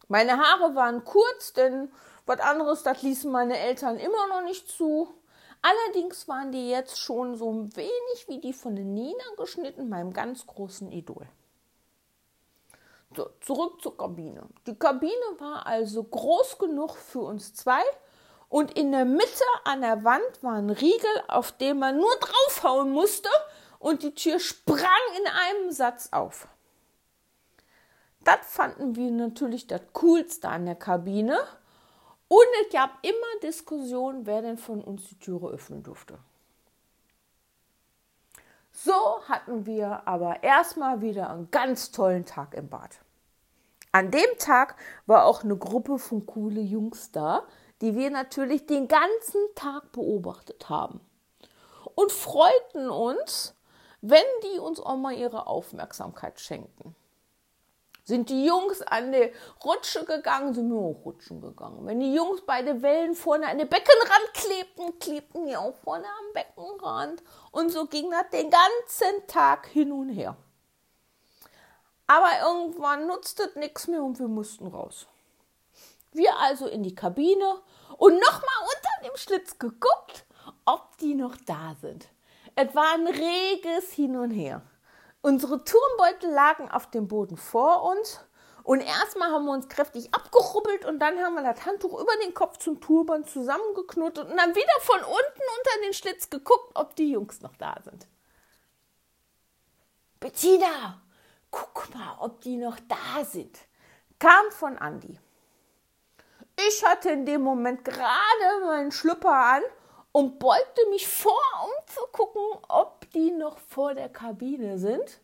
Meine 0.07 0.37
Haare 0.37 0.75
waren 0.75 1.03
kurz, 1.03 1.53
denn 1.53 1.91
was 2.25 2.39
anderes, 2.39 2.83
das 2.83 3.01
ließen 3.01 3.31
meine 3.31 3.57
Eltern 3.57 3.97
immer 3.97 4.27
noch 4.27 4.43
nicht 4.43 4.69
zu. 4.69 5.13
Allerdings 5.61 6.27
waren 6.27 6.51
die 6.51 6.69
jetzt 6.69 6.99
schon 6.99 7.35
so 7.35 7.51
ein 7.51 7.75
wenig 7.75 8.27
wie 8.27 8.39
die 8.39 8.53
von 8.53 8.75
der 8.75 8.85
Nina 8.85 9.23
geschnitten, 9.37 9.89
meinem 9.89 10.11
ganz 10.11 10.45
großen 10.47 10.91
Idol. 10.91 11.27
So, 13.15 13.29
zurück 13.41 13.81
zur 13.81 13.97
Kabine. 13.97 14.47
Die 14.65 14.75
Kabine 14.75 15.11
war 15.37 15.65
also 15.65 16.03
groß 16.03 16.57
genug 16.57 16.95
für 16.95 17.19
uns 17.19 17.53
zwei 17.53 17.81
und 18.47 18.77
in 18.77 18.91
der 18.91 19.05
Mitte 19.05 19.43
an 19.65 19.81
der 19.81 20.03
Wand 20.03 20.41
war 20.41 20.53
ein 20.53 20.69
Riegel, 20.69 21.23
auf 21.27 21.51
dem 21.51 21.79
man 21.79 21.97
nur 21.97 22.15
draufhauen 22.19 22.91
musste 22.91 23.29
und 23.79 24.03
die 24.03 24.15
Tür 24.15 24.39
sprang 24.39 24.87
in 25.17 25.27
einem 25.27 25.71
Satz 25.71 26.09
auf. 26.11 26.47
Das 28.23 28.39
fanden 28.41 28.95
wir 28.95 29.11
natürlich 29.11 29.67
das 29.67 29.81
Coolste 29.93 30.49
an 30.49 30.65
der 30.65 30.75
Kabine. 30.75 31.37
Und 32.27 32.47
es 32.65 32.71
gab 32.71 32.91
immer 33.01 33.39
Diskussionen, 33.43 34.25
wer 34.25 34.41
denn 34.41 34.57
von 34.57 34.81
uns 34.81 35.07
die 35.09 35.19
Türe 35.19 35.49
öffnen 35.49 35.83
durfte. 35.83 36.17
So 38.71 38.93
hatten 39.27 39.65
wir 39.65 40.07
aber 40.07 40.43
erstmal 40.43 41.01
wieder 41.01 41.29
einen 41.29 41.51
ganz 41.51 41.91
tollen 41.91 42.25
Tag 42.25 42.53
im 42.53 42.69
Bad. 42.69 42.99
An 43.91 44.11
dem 44.11 44.37
Tag 44.39 44.77
war 45.05 45.25
auch 45.25 45.43
eine 45.43 45.57
Gruppe 45.57 45.99
von 45.99 46.25
coole 46.25 46.61
Jungs 46.61 47.11
da, 47.11 47.43
die 47.81 47.95
wir 47.95 48.09
natürlich 48.09 48.65
den 48.65 48.87
ganzen 48.87 49.41
Tag 49.55 49.91
beobachtet 49.91 50.69
haben. 50.69 51.01
Und 51.95 52.11
freuten 52.11 52.89
uns, 52.89 53.55
wenn 53.99 54.23
die 54.43 54.59
uns 54.59 54.79
auch 54.79 54.95
mal 54.95 55.13
ihre 55.13 55.47
Aufmerksamkeit 55.47 56.39
schenkten. 56.39 56.95
Sind 58.11 58.27
die 58.27 58.45
Jungs 58.45 58.81
an 58.81 59.13
die 59.13 59.31
Rutsche 59.63 60.03
gegangen, 60.03 60.53
sind 60.53 60.69
wir 60.69 60.81
auch 60.81 61.05
rutschen 61.05 61.39
gegangen. 61.39 61.85
Wenn 61.85 62.01
die 62.01 62.13
Jungs 62.13 62.41
bei 62.41 62.61
den 62.61 62.81
Wellen 62.81 63.15
vorne 63.15 63.47
an 63.47 63.57
den 63.57 63.69
Beckenrand 63.69 64.33
klebten, 64.33 64.99
klebten 64.99 65.45
die 65.45 65.55
auch 65.55 65.73
vorne 65.75 66.03
am 66.03 66.33
Beckenrand. 66.33 67.23
Und 67.51 67.69
so 67.69 67.85
ging 67.85 68.11
das 68.11 68.29
den 68.33 68.49
ganzen 68.49 69.27
Tag 69.27 69.65
hin 69.67 69.93
und 69.93 70.09
her. 70.09 70.35
Aber 72.05 72.31
irgendwann 72.41 73.07
nutzte 73.07 73.43
es 73.43 73.55
nichts 73.55 73.87
mehr 73.87 74.03
und 74.03 74.19
wir 74.19 74.27
mussten 74.27 74.67
raus. 74.67 75.07
Wir 76.11 76.35
also 76.35 76.67
in 76.67 76.83
die 76.83 76.95
Kabine 76.95 77.61
und 77.97 78.15
nochmal 78.15 78.67
unter 78.75 79.09
dem 79.09 79.15
Schlitz 79.15 79.57
geguckt, 79.57 80.25
ob 80.65 80.97
die 80.97 81.15
noch 81.15 81.37
da 81.45 81.77
sind. 81.79 82.09
Es 82.55 82.75
war 82.75 82.93
ein 82.93 83.07
reges 83.07 83.93
Hin 83.93 84.17
und 84.17 84.31
Her. 84.31 84.63
Unsere 85.21 85.63
Turmbeutel 85.63 86.31
lagen 86.31 86.69
auf 86.71 86.89
dem 86.89 87.07
Boden 87.07 87.37
vor 87.37 87.83
uns 87.83 88.19
und 88.63 88.79
erstmal 88.79 89.31
haben 89.31 89.45
wir 89.45 89.53
uns 89.53 89.69
kräftig 89.69 90.13
abgerubbelt 90.13 90.85
und 90.85 90.99
dann 90.99 91.19
haben 91.19 91.35
wir 91.35 91.43
das 91.43 91.65
Handtuch 91.65 91.99
über 91.99 92.15
den 92.23 92.33
Kopf 92.33 92.57
zum 92.57 92.81
Turban 92.81 93.25
zusammengeknotet 93.25 94.29
und 94.29 94.37
dann 94.37 94.55
wieder 94.55 94.79
von 94.81 94.99
unten 94.99 95.41
unter 95.57 95.85
den 95.85 95.93
Schlitz 95.93 96.29
geguckt, 96.29 96.71
ob 96.75 96.95
die 96.95 97.11
Jungs 97.11 97.41
noch 97.41 97.55
da 97.55 97.75
sind. 97.83 98.07
Bettina, 100.19 101.01
guck 101.49 101.93
mal, 101.93 102.15
ob 102.19 102.41
die 102.41 102.57
noch 102.57 102.77
da 102.87 103.23
sind, 103.23 103.59
kam 104.19 104.51
von 104.51 104.77
Andi. 104.77 105.19
Ich 106.67 106.85
hatte 106.85 107.09
in 107.09 107.25
dem 107.25 107.41
Moment 107.41 107.83
gerade 107.83 108.65
meinen 108.65 108.91
Schlüpper 108.91 109.33
an 109.33 109.63
und 110.11 110.39
beugte 110.39 110.87
mich 110.89 111.07
vor, 111.07 111.41
um 111.63 111.87
zu 111.87 112.01
gucken, 112.11 112.43
ob 112.67 113.00
die 113.13 113.31
noch 113.31 113.57
vor 113.57 113.93
der 113.93 114.09
Kabine 114.09 114.77
sind, 114.77 115.21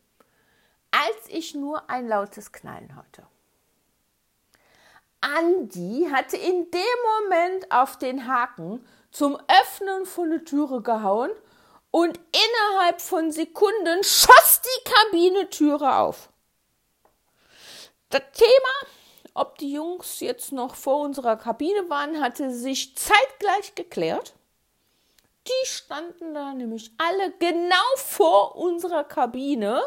als 0.91 1.27
ich 1.29 1.56
nur 1.56 1.89
ein 1.89 2.08
lautes 2.08 2.51
Knallen 2.51 2.96
hörte. 2.96 3.27
Andi 5.22 6.08
hatte 6.12 6.38
in 6.38 6.70
dem 6.72 6.98
Moment 7.24 7.72
auf 7.72 7.98
den 7.98 8.27
Haken 8.27 8.86
zum 9.12 9.36
Öffnen 9.36 10.06
von 10.06 10.29
der 10.29 10.46
Türe 10.46 10.82
gehauen 10.82 11.32
und 11.91 12.17
innerhalb 12.17 13.01
von 13.01 13.32
Sekunden 13.32 14.03
schoss 14.03 14.62
die 14.62 14.89
Kabinetüre 14.89 15.98
auf. 15.98 16.29
Das 18.10 18.22
Thema, 18.34 18.91
ob 19.34 19.58
die 19.58 19.74
Jungs 19.74 20.20
jetzt 20.20 20.51
noch 20.51 20.75
vor 20.75 21.01
unserer 21.01 21.36
Kabine 21.36 21.89
waren, 21.89 22.22
hatte 22.22 22.51
sich 22.51 22.96
zeitgleich 22.96 23.75
geklärt. 23.75 24.34
Die 25.47 25.67
standen 25.67 26.33
da 26.33 26.53
nämlich 26.53 26.91
alle 26.97 27.31
genau 27.39 27.75
vor 27.95 28.55
unserer 28.55 29.03
Kabine 29.03 29.81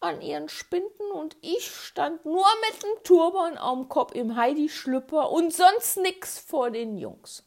an 0.00 0.20
ihren 0.20 0.48
Spinden 0.48 1.12
und 1.12 1.36
ich 1.42 1.70
stand 1.70 2.24
nur 2.24 2.46
mit 2.68 2.82
dem 2.82 3.04
Turban 3.04 3.58
am 3.58 3.88
Kopf 3.88 4.14
im 4.14 4.34
Heidi-Schlüpper 4.34 5.30
und 5.30 5.52
sonst 5.52 5.98
nix 5.98 6.38
vor 6.38 6.70
den 6.70 6.96
Jungs. 6.96 7.44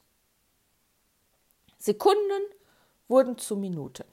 Sekunden 1.79 2.43
wurden 3.07 3.37
zu 3.37 3.55
Minuten. 3.55 4.05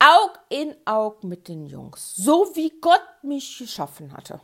Aug 0.00 0.38
in 0.50 0.76
Aug 0.84 1.22
mit 1.22 1.48
den 1.48 1.66
Jungs, 1.66 2.14
so 2.14 2.54
wie 2.56 2.78
Gott 2.80 3.06
mich 3.22 3.56
geschaffen 3.56 4.12
hatte. 4.12 4.40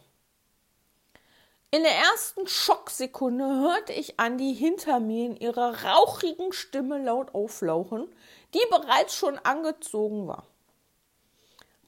In 1.72 1.84
der 1.84 1.94
ersten 1.94 2.48
Schocksekunde 2.48 3.44
hörte 3.44 3.92
ich 3.92 4.18
Andi 4.18 4.54
hinter 4.56 4.98
mir 4.98 5.26
in 5.26 5.36
ihrer 5.36 5.84
rauchigen 5.84 6.52
Stimme 6.52 7.00
laut 7.00 7.32
auflauchen, 7.32 8.12
die 8.54 8.62
bereits 8.70 9.14
schon 9.14 9.38
angezogen 9.38 10.26
war. 10.26 10.46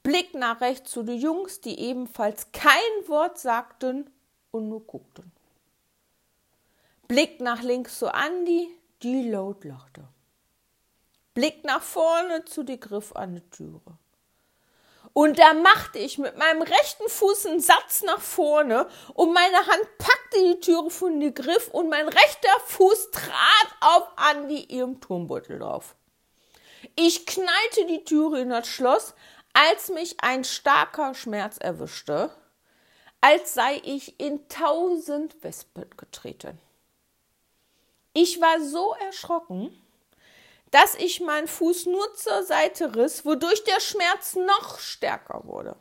Blick 0.01 0.35
nach 0.35 0.61
rechts 0.61 0.91
zu 0.91 1.03
den 1.03 1.19
Jungs, 1.19 1.59
die 1.59 1.79
ebenfalls 1.79 2.53
kein 2.53 3.07
Wort 3.07 3.37
sagten 3.37 4.09
und 4.51 4.69
nur 4.69 4.85
guckten. 4.87 5.31
Blick 7.09 7.41
nach 7.41 7.61
links 7.61 7.99
zu 7.99 8.13
Andi, 8.13 8.69
die 9.01 9.29
laut 9.29 9.65
lachte. 9.65 10.07
Blick 11.33 11.65
nach 11.65 11.81
vorne 11.81 12.45
zu 12.45 12.63
die 12.63 12.79
Griff 12.79 13.13
an 13.15 13.35
die 13.35 13.49
Türe. 13.49 13.97
Und 15.13 15.37
da 15.37 15.53
machte 15.53 15.99
ich 15.99 16.17
mit 16.17 16.37
meinem 16.37 16.63
rechten 16.63 17.07
Fuß 17.07 17.45
einen 17.45 17.59
Satz 17.59 18.01
nach 18.01 18.19
vorne 18.19 18.87
und 19.13 19.31
meine 19.31 19.57
Hand 19.57 19.97
packte 19.99 20.43
die 20.43 20.59
Türe 20.59 20.89
von 20.89 21.19
den 21.19 21.33
Griff 21.33 21.67
und 21.67 21.89
mein 21.89 22.07
rechter 22.07 22.59
Fuß 22.65 23.11
trat 23.11 23.67
auf 23.81 24.07
Andi 24.15 24.63
ihrem 24.63 24.99
Turmbeutel 24.99 25.59
drauf. 25.59 25.95
Ich 26.95 27.27
knallte 27.27 27.85
die 27.87 28.03
Türe 28.03 28.41
in 28.41 28.49
das 28.49 28.67
Schloss, 28.67 29.13
als 29.53 29.89
mich 29.89 30.19
ein 30.21 30.43
starker 30.43 31.13
Schmerz 31.13 31.57
erwischte, 31.57 32.31
als 33.21 33.53
sei 33.53 33.81
ich 33.83 34.19
in 34.19 34.47
tausend 34.49 35.43
Wespen 35.43 35.89
getreten. 35.95 36.59
Ich 38.13 38.41
war 38.41 38.59
so 38.61 38.95
erschrocken, 38.99 39.79
dass 40.73 40.95
ich 40.95 41.21
meinen 41.21 41.47
Fuß 41.47 41.85
nur 41.85 42.15
zur 42.15 42.41
Seite 42.41 42.95
riss, 42.95 43.23
wodurch 43.25 43.63
der 43.63 43.79
Schmerz 43.79 44.35
noch 44.35 44.79
stärker 44.79 45.41
wurde. 45.43 45.75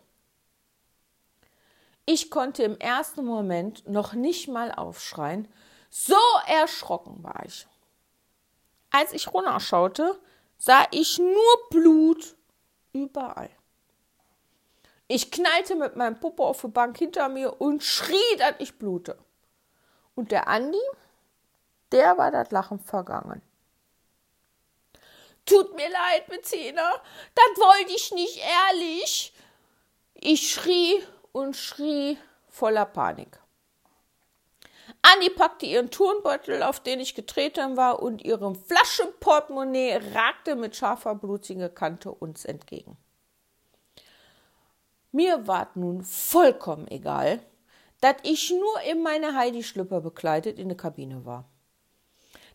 Ich 2.04 2.30
konnte 2.30 2.62
im 2.62 2.76
ersten 2.78 3.24
Moment 3.24 3.88
noch 3.88 4.12
nicht 4.12 4.48
mal 4.48 4.70
aufschreien, 4.70 5.48
so 5.88 6.18
erschrocken 6.46 7.24
war 7.24 7.42
ich. 7.46 7.66
Als 8.90 9.14
ich 9.14 9.32
runterschaute, 9.32 10.20
sah 10.58 10.86
ich 10.90 11.18
nur 11.18 11.68
Blut 11.70 12.36
überall. 12.92 13.48
Ich 15.08 15.30
knallte 15.30 15.74
mit 15.74 15.96
meinem 15.96 16.20
Puppe 16.20 16.42
auf 16.42 16.60
die 16.60 16.68
Bank 16.68 16.98
hinter 16.98 17.30
mir 17.30 17.62
und 17.62 17.82
schrie, 17.82 18.36
dass 18.36 18.56
ich 18.58 18.78
blute. 18.78 19.16
Und 20.14 20.32
der 20.32 20.48
Andi, 20.48 20.76
der 21.92 22.18
war 22.18 22.30
das 22.30 22.50
Lachen 22.50 22.78
vergangen. 22.78 23.40
Tut 25.44 25.74
mir 25.74 25.90
leid, 25.90 26.26
Bettina, 26.28 26.92
das 27.34 27.58
wollte 27.58 27.92
ich 27.92 28.12
nicht 28.12 28.38
ehrlich. 28.38 29.32
Ich 30.14 30.52
schrie 30.52 31.02
und 31.32 31.56
schrie 31.56 32.16
voller 32.48 32.86
Panik. 32.86 33.38
Anni 35.02 35.30
packte 35.30 35.66
ihren 35.66 35.90
Turnbeutel, 35.90 36.62
auf 36.62 36.78
den 36.78 37.00
ich 37.00 37.14
getreten 37.14 37.76
war, 37.76 38.02
und 38.02 38.22
ihre 38.22 38.54
Flaschenportemonnaie 38.54 40.00
ragte 40.14 40.54
mit 40.54 40.76
scharfer, 40.76 41.16
blutiger 41.16 41.68
Kante 41.68 42.12
uns 42.12 42.44
entgegen. 42.44 42.96
Mir 45.10 45.46
ward 45.46 45.76
nun 45.76 46.04
vollkommen 46.04 46.88
egal, 46.88 47.40
dass 48.00 48.16
ich 48.22 48.50
nur 48.50 48.80
in 48.90 49.02
meine 49.02 49.34
Heidi-Schlüpper 49.34 50.00
bekleidet 50.00 50.58
in 50.58 50.68
der 50.68 50.76
Kabine 50.76 51.24
war. 51.24 51.51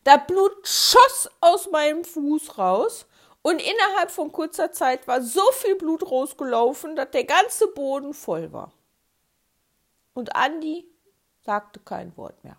Das 0.07 0.25
Blut 0.25 0.65
schoss 0.65 1.29
aus 1.41 1.69
meinem 1.69 2.05
Fuß 2.05 2.57
raus 2.57 3.07
und 3.41 3.61
innerhalb 3.61 4.09
von 4.09 4.31
kurzer 4.31 4.71
Zeit 4.71 5.05
war 5.05 5.21
so 5.21 5.41
viel 5.51 5.75
Blut 5.75 6.09
rausgelaufen, 6.09 6.95
dass 6.95 7.11
der 7.11 7.25
ganze 7.25 7.67
Boden 7.67 8.13
voll 8.13 8.53
war. 8.53 8.71
Und 10.13 10.33
Andi 10.33 10.87
sagte 11.43 11.81
kein 11.81 12.15
Wort 12.15 12.41
mehr. 12.45 12.57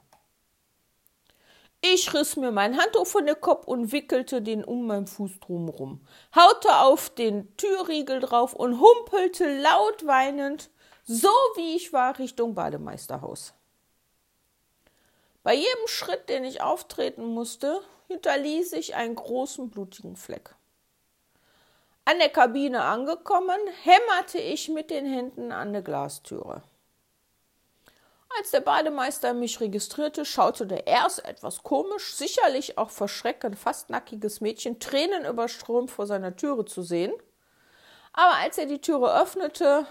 Ich 1.81 2.12
riss 2.12 2.37
mir 2.37 2.52
mein 2.52 2.76
Handtuch 2.78 3.07
von 3.07 3.25
der 3.25 3.37
Kopf 3.37 3.67
und 3.67 3.93
wickelte 3.93 4.43
den 4.43 4.62
um 4.62 4.87
meinen 4.87 5.07
Fuß 5.07 5.40
drumherum, 5.40 6.07
haute 6.37 6.76
auf 6.76 7.09
den 7.09 7.57
Türriegel 7.57 8.21
drauf 8.21 8.52
und 8.52 8.78
humpelte 8.78 9.59
laut 9.62 10.07
weinend, 10.07 10.69
so 11.07 11.31
wie 11.57 11.76
ich 11.76 11.95
war, 11.95 12.19
Richtung 12.19 12.55
Bademeisterhaus. 12.55 13.55
Bei 15.49 15.55
jedem 15.55 15.87
Schritt, 15.87 16.28
den 16.28 16.45
ich 16.45 16.61
auftreten 16.61 17.25
musste, 17.25 17.81
hinterließ 18.09 18.75
ich 18.75 18.97
einen 18.97 19.14
großen 19.14 19.71
blutigen 19.71 20.14
Fleck. 20.14 20.55
An 22.05 22.19
der 22.19 22.28
Kabine 22.28 22.85
angekommen, 22.85 23.59
hämmerte 23.83 24.37
ich 24.37 24.69
mit 24.69 24.90
den 24.90 25.07
Händen 25.07 25.50
an 25.50 25.73
der 25.73 25.81
Glastüre. 25.81 26.61
Als 28.37 28.50
der 28.50 28.61
Bademeister 28.61 29.33
mich 29.33 29.59
registrierte, 29.59 30.26
schaute 30.26 30.67
der 30.67 30.87
erst 30.87 31.25
etwas 31.25 31.62
komisch, 31.62 32.14
sicherlich 32.14 32.76
auch 32.76 32.90
verschreckend 32.90 33.59
fast 33.59 33.88
nackiges 33.88 34.43
Mädchen 34.43 34.81
Tränen 34.81 35.25
überströmt 35.25 35.90
vor 35.90 36.07
seiner 36.07 36.37
Türe 36.37 36.67
zu 36.67 36.83
sehen. 36.83 37.14
Aber 38.12 38.35
als 38.35 38.59
er 38.59 38.67
die 38.67 38.83
Türe 38.83 39.19
öffnete, 39.19 39.87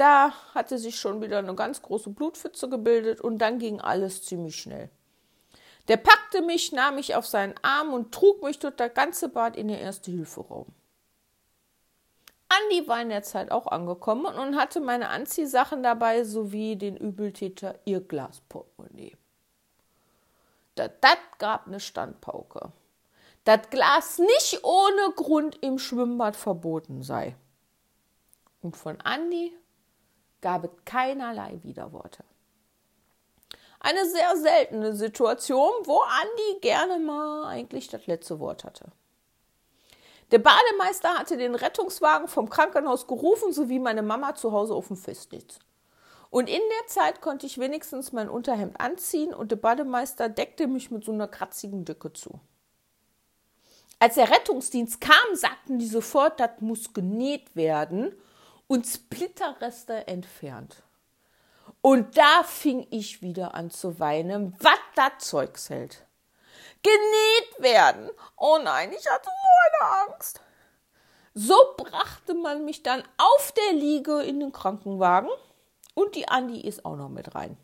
da 0.00 0.32
hatte 0.54 0.78
sich 0.78 0.98
schon 0.98 1.20
wieder 1.20 1.38
eine 1.38 1.54
ganz 1.54 1.82
große 1.82 2.10
Blutpfütze 2.10 2.70
gebildet 2.70 3.20
und 3.20 3.38
dann 3.38 3.58
ging 3.58 3.80
alles 3.80 4.24
ziemlich 4.24 4.56
schnell. 4.56 4.88
Der 5.88 5.98
packte 5.98 6.40
mich, 6.40 6.72
nahm 6.72 6.94
mich 6.94 7.14
auf 7.14 7.26
seinen 7.26 7.54
Arm 7.62 7.92
und 7.92 8.12
trug 8.12 8.42
mich 8.42 8.58
durch 8.58 8.76
das 8.76 8.94
ganze 8.94 9.28
Bad 9.28 9.56
in 9.56 9.68
den 9.68 9.78
Erste-Hilfe-Raum. 9.78 10.66
Andi 12.48 12.88
war 12.88 13.02
in 13.02 13.10
der 13.10 13.22
Zeit 13.22 13.52
auch 13.52 13.66
angekommen 13.66 14.34
und 14.34 14.56
hatte 14.56 14.80
meine 14.80 15.08
Anziehsachen 15.10 15.82
dabei 15.82 16.24
sowie 16.24 16.76
den 16.76 16.96
Übeltäter 16.96 17.78
ihr 17.84 18.00
Glasportemonnaie. 18.00 19.16
Das, 20.76 20.90
das 21.00 21.18
gab 21.38 21.66
eine 21.66 21.78
Standpauke. 21.78 22.72
Das 23.44 23.68
Glas 23.70 24.18
nicht 24.18 24.64
ohne 24.64 25.12
Grund 25.14 25.62
im 25.62 25.78
Schwimmbad 25.78 26.36
verboten 26.36 27.02
sei. 27.02 27.36
Und 28.62 28.76
von 28.76 29.00
Andi 29.00 29.56
gab 30.40 30.64
es 30.64 30.70
keinerlei 30.84 31.58
Widerworte. 31.62 32.24
Eine 33.80 34.04
sehr 34.06 34.36
seltene 34.36 34.94
Situation, 34.94 35.72
wo 35.84 36.00
Andi 36.00 36.60
gerne 36.60 36.98
mal 36.98 37.46
eigentlich 37.46 37.88
das 37.88 38.06
letzte 38.06 38.38
Wort 38.38 38.64
hatte. 38.64 38.92
Der 40.30 40.38
Bademeister 40.38 41.18
hatte 41.18 41.36
den 41.36 41.54
Rettungswagen 41.54 42.28
vom 42.28 42.50
Krankenhaus 42.50 43.06
gerufen, 43.06 43.52
sowie 43.52 43.78
meine 43.78 44.02
Mama 44.02 44.34
zu 44.34 44.52
Hause 44.52 44.74
auf 44.74 44.88
dem 44.88 44.96
Festnetz. 44.96 45.58
Und 46.28 46.48
in 46.48 46.60
der 46.60 46.86
Zeit 46.86 47.20
konnte 47.20 47.46
ich 47.46 47.58
wenigstens 47.58 48.12
mein 48.12 48.28
Unterhemd 48.28 48.80
anziehen 48.80 49.34
und 49.34 49.50
der 49.50 49.56
Bademeister 49.56 50.28
deckte 50.28 50.68
mich 50.68 50.90
mit 50.90 51.04
so 51.04 51.10
einer 51.10 51.26
kratzigen 51.26 51.84
Dicke 51.84 52.12
zu. 52.12 52.38
Als 53.98 54.14
der 54.14 54.30
Rettungsdienst 54.30 55.00
kam, 55.00 55.34
sagten 55.34 55.78
die 55.78 55.88
sofort, 55.88 56.38
das 56.38 56.60
muss 56.60 56.92
genäht 56.92 57.56
werden 57.56 58.14
und 58.70 58.86
Splitterreste 58.86 60.06
entfernt. 60.06 60.84
Und 61.82 62.16
da 62.16 62.44
fing 62.44 62.86
ich 62.90 63.20
wieder 63.20 63.54
an 63.54 63.72
zu 63.72 63.98
weinen, 63.98 64.54
was 64.60 64.78
das 64.94 65.28
Zeugs 65.28 65.70
hält. 65.70 66.06
Genäht 66.80 67.58
werden. 67.58 68.08
Oh 68.36 68.60
nein, 68.62 68.92
ich 68.92 69.10
hatte 69.10 69.28
so 69.28 69.88
eine 69.88 70.12
Angst. 70.12 70.40
So 71.34 71.56
brachte 71.78 72.34
man 72.34 72.64
mich 72.64 72.84
dann 72.84 73.02
auf 73.18 73.52
der 73.52 73.72
Liege 73.72 74.22
in 74.22 74.38
den 74.38 74.52
Krankenwagen 74.52 75.30
und 75.94 76.14
die 76.14 76.28
Andi 76.28 76.60
ist 76.60 76.84
auch 76.84 76.96
noch 76.96 77.08
mit 77.08 77.34
rein. 77.34 77.56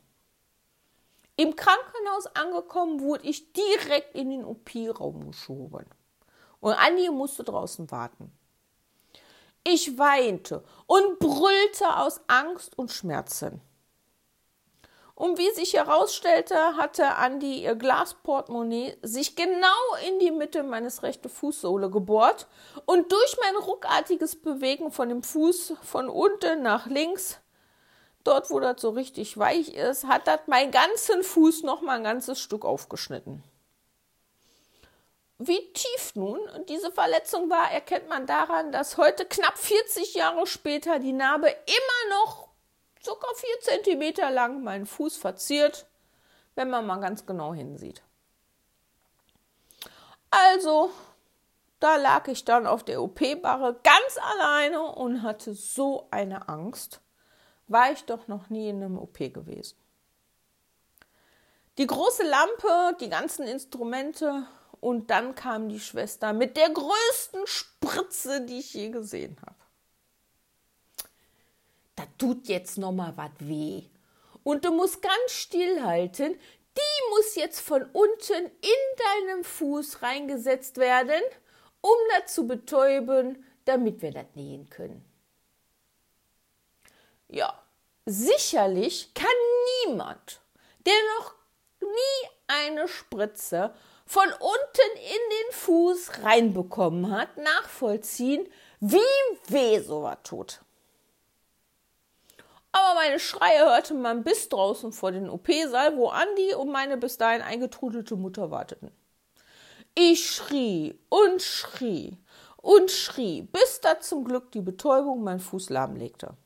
Im 1.37 1.55
Krankenhaus 1.55 2.27
angekommen, 2.35 3.01
wurde 3.01 3.29
ich 3.29 3.53
direkt 3.53 4.16
in 4.16 4.31
den 4.31 4.45
OP-Raum 4.45 5.29
geschoben. 5.29 5.87
Und 6.59 6.73
Andi 6.73 7.11
musste 7.11 7.45
draußen 7.45 7.92
warten. 7.92 8.37
Ich 9.68 9.98
weinte 9.98 10.62
und 10.87 11.18
brüllte 11.18 11.96
aus 11.96 12.20
Angst 12.29 12.79
und 12.79 12.92
Schmerzen. 12.92 13.61
Und 15.16 15.38
wie 15.38 15.50
sich 15.55 15.74
herausstellte, 15.74 16.55
hatte 16.76 17.16
Andi 17.16 17.64
ihr 17.64 17.74
Glasportemonnaie 17.74 18.96
sich 19.02 19.35
genau 19.35 19.66
in 20.07 20.20
die 20.20 20.31
Mitte 20.31 20.62
meines 20.62 21.02
rechten 21.02 21.29
Fußsohle 21.29 21.90
gebohrt 21.90 22.46
und 22.85 23.11
durch 23.11 23.37
mein 23.40 23.57
ruckartiges 23.57 24.37
Bewegen 24.37 24.92
von 24.92 25.09
dem 25.09 25.24
Fuß 25.24 25.72
von 25.83 26.09
unten 26.09 26.62
nach 26.62 26.87
links, 26.87 27.40
dort 28.22 28.50
wo 28.50 28.61
das 28.61 28.81
so 28.81 28.90
richtig 28.90 29.37
weich 29.37 29.74
ist, 29.74 30.07
hat 30.07 30.29
das 30.29 30.40
meinen 30.46 30.70
ganzen 30.70 31.24
Fuß 31.24 31.64
noch 31.64 31.81
mal 31.83 31.96
ein 31.96 32.05
ganzes 32.05 32.38
Stück 32.38 32.64
aufgeschnitten. 32.64 33.42
Wie 35.38 35.72
tief 35.75 36.14
nun 36.14 36.40
diese 36.68 36.90
Verletzung 36.90 37.51
war, 37.51 37.70
erkennt 37.70 38.09
man 38.09 38.27
daran, 38.27 38.72
dass 38.72 38.96
heute 38.96 39.27
knapp 39.27 39.59
40 39.59 40.14
Jahre 40.14 40.46
später 40.46 40.99
die 40.99 41.12
Narbe 41.12 41.49
immer 41.49 42.16
noch 42.18 42.49
ca. 43.05 43.27
4 43.35 43.83
cm 43.85 44.33
lang 44.33 44.62
meinen 44.62 44.87
Fuß 44.87 45.16
verziert, 45.16 45.87
wenn 46.55 46.70
man 46.70 46.87
mal 46.87 47.01
ganz 47.01 47.27
genau 47.27 47.53
hinsieht. 47.53 48.03
Also, 50.31 50.90
da 51.81 51.96
lag 51.96 52.27
ich 52.29 52.44
dann 52.44 52.66
auf 52.66 52.83
der 52.83 53.03
OP-Barre 53.03 53.79
ganz 53.83 54.18
alleine 54.18 54.83
und 54.83 55.22
hatte 55.22 55.55
so 55.55 56.09
eine 56.11 56.49
Angst. 56.49 57.01
War 57.68 57.92
ich 57.92 58.05
doch 58.05 58.27
noch 58.27 58.49
nie 58.49 58.70
in 58.70 58.83
einem 58.83 58.99
OP 58.99 59.18
gewesen. 59.18 59.77
Die 61.79 61.87
große 61.87 62.22
Lampe, 62.22 62.96
die 63.01 63.11
ganzen 63.11 63.46
Instrumente 63.46 64.46
und 64.87 65.11
dann 65.11 65.35
kam 65.35 65.68
die 65.68 65.81
Schwester 65.81 66.33
mit 66.33 66.57
der 66.57 66.70
größten 66.70 67.44
Spritze, 67.49 68.42
die 68.42 68.61
ich 68.61 68.72
je 68.72 68.90
gesehen 68.90 69.37
habe. 69.44 69.57
Da 71.96 72.05
tut 72.18 72.46
jetzt 72.46 72.79
noch 72.79 72.92
mal 72.92 73.16
was 73.16 73.33
weh. 73.40 73.83
Und 74.44 74.64
du 74.64 74.70
musst 74.70 75.03
ganz 75.03 75.33
stillhalten. 75.33 76.35
Die 76.35 77.11
muss 77.11 77.35
jetzt 77.35 77.59
von 77.59 77.83
unten 77.83 78.44
in 78.44 79.27
deinem 79.27 79.42
Fuß 79.42 80.03
reingesetzt 80.03 80.77
werden, 80.77 81.20
um 81.81 81.96
das 82.16 82.33
zu 82.33 82.46
betäuben, 82.46 83.44
damit 83.64 84.03
wir 84.03 84.12
das 84.12 84.27
nähen 84.37 84.70
können. 84.70 85.05
Ja, 87.27 87.61
sicherlich 88.05 89.12
kann 89.14 89.27
niemand, 89.85 90.40
der 90.87 90.94
noch 91.18 91.35
nie 91.81 92.29
eine 92.46 92.87
Spritze 92.87 93.75
von 94.07 94.29
unten 94.29 94.97
in 94.97 95.31
den 95.31 95.53
Fuß 95.53 96.23
reinbekommen 96.23 97.11
hat, 97.11 97.37
nachvollziehen, 97.37 98.49
wie 98.81 98.99
weh 99.49 99.81
sowas 99.81 100.19
tut. 100.23 100.61
Aber 102.71 102.95
meine 102.95 103.19
Schreie 103.19 103.64
hörte 103.64 103.95
man 103.95 104.23
bis 104.23 104.49
draußen 104.49 104.92
vor 104.92 105.11
den 105.11 105.31
OP-Saal, 105.31 105.97
wo 105.97 106.09
Andi 106.09 106.55
und 106.55 106.71
meine 106.71 106.97
bis 106.97 107.16
dahin 107.16 107.42
eingetrudelte 107.42 108.16
Mutter 108.16 108.51
warteten. 108.51 108.90
Ich 109.95 110.31
schrie 110.31 110.99
und 111.09 111.40
schrie 111.40 112.19
und 112.59 112.90
schrie, 112.90 113.42
bis 113.42 113.81
da 113.81 113.99
zum 114.01 114.25
Glück 114.25 114.53
die 114.53 114.61
Betäubung 114.61 115.25
meinen 115.25 115.40
Fuß 115.40 115.71
lahmlegte. 115.71 116.37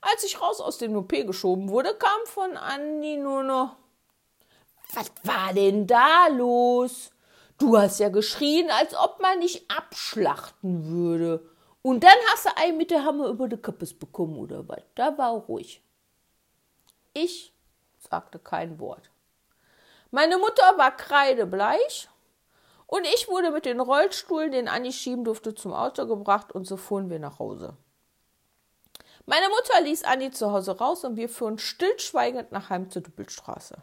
Als 0.00 0.24
ich 0.24 0.40
raus 0.40 0.60
aus 0.60 0.76
dem 0.76 0.96
OP 0.96 1.10
geschoben 1.10 1.68
wurde, 1.68 1.94
kam 1.94 2.26
von 2.26 2.56
Andi 2.56 3.16
nur 3.16 3.44
noch 3.44 3.76
Was 4.92 5.10
war 5.22 5.52
denn 5.52 5.86
da 5.86 6.28
los? 6.28 7.10
Du 7.58 7.78
hast 7.78 8.00
ja 8.00 8.08
geschrien, 8.08 8.70
als 8.70 8.94
ob 8.94 9.20
man 9.20 9.40
dich 9.40 9.70
abschlachten 9.70 10.86
würde. 10.86 11.48
Und 11.82 12.02
dann 12.02 12.16
hast 12.32 12.46
du 12.46 12.56
einen 12.56 12.78
mit 12.78 12.90
der 12.90 13.04
Hammer 13.04 13.28
über 13.28 13.48
die 13.48 13.56
Kappes 13.56 13.92
bekommen 13.94 14.38
oder 14.38 14.66
was? 14.68 14.82
Da 14.94 15.16
war 15.18 15.32
ruhig. 15.32 15.82
Ich 17.12 17.52
sagte 17.98 18.38
kein 18.38 18.78
Wort. 18.78 19.10
Meine 20.10 20.38
Mutter 20.38 20.78
war 20.78 20.96
kreidebleich 20.96 22.08
und 22.86 23.04
ich 23.04 23.28
wurde 23.28 23.50
mit 23.50 23.66
dem 23.66 23.80
Rollstuhl, 23.80 24.50
den 24.50 24.68
Anni 24.68 24.92
schieben 24.92 25.24
durfte, 25.24 25.54
zum 25.54 25.72
Auto 25.72 26.06
gebracht 26.06 26.52
und 26.52 26.66
so 26.66 26.76
fuhren 26.76 27.10
wir 27.10 27.18
nach 27.18 27.38
Hause. 27.38 27.76
Meine 29.26 29.48
Mutter 29.48 29.80
ließ 29.80 30.04
Anni 30.04 30.30
zu 30.30 30.52
Hause 30.52 30.78
raus 30.78 31.04
und 31.04 31.16
wir 31.16 31.28
fuhren 31.28 31.58
stillschweigend 31.58 32.52
nach 32.52 32.70
Heim 32.70 32.90
zur 32.90 33.02
Düppelstraße. 33.02 33.82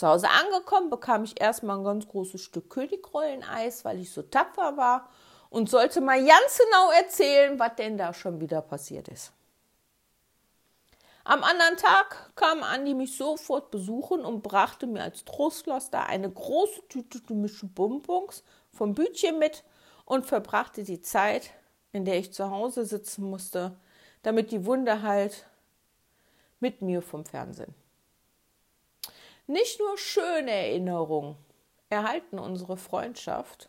Zu 0.00 0.08
Hause 0.08 0.28
angekommen 0.30 0.88
bekam 0.88 1.24
ich 1.24 1.38
erstmal 1.38 1.76
ein 1.76 1.84
ganz 1.84 2.08
großes 2.08 2.40
Stück 2.40 2.70
Königrolleneis, 2.70 3.84
weil 3.84 4.00
ich 4.00 4.10
so 4.10 4.22
tapfer 4.22 4.78
war 4.78 5.10
und 5.50 5.68
sollte 5.68 6.00
mal 6.00 6.24
ganz 6.24 6.58
genau 6.58 6.90
erzählen, 6.92 7.58
was 7.58 7.76
denn 7.76 7.98
da 7.98 8.14
schon 8.14 8.40
wieder 8.40 8.62
passiert 8.62 9.08
ist. 9.08 9.30
Am 11.24 11.44
anderen 11.44 11.76
Tag 11.76 12.34
kam 12.34 12.62
Andi 12.62 12.94
mich 12.94 13.14
sofort 13.14 13.70
besuchen 13.70 14.24
und 14.24 14.42
brachte 14.42 14.86
mir 14.86 15.02
als 15.02 15.26
Trostlaster 15.26 16.06
eine 16.06 16.30
große 16.30 16.88
Tüte 16.88 17.20
gemischte 17.20 17.66
Bonbons 17.66 18.42
vom 18.72 18.94
Bütchen 18.94 19.38
mit 19.38 19.64
und 20.06 20.24
verbrachte 20.24 20.82
die 20.82 21.02
Zeit, 21.02 21.50
in 21.92 22.06
der 22.06 22.16
ich 22.16 22.32
zu 22.32 22.50
Hause 22.50 22.86
sitzen 22.86 23.28
musste, 23.28 23.78
damit 24.22 24.50
die 24.50 24.64
Wunde 24.64 25.02
halt 25.02 25.44
mit 26.58 26.80
mir 26.80 27.02
vom 27.02 27.26
Fernsehen. 27.26 27.74
Nicht 29.50 29.80
nur 29.80 29.98
schöne 29.98 30.52
Erinnerungen 30.52 31.34
erhalten 31.88 32.38
unsere 32.38 32.76
Freundschaft, 32.76 33.68